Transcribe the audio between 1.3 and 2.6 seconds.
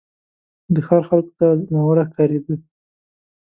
ته ناوړه ښکارېدی.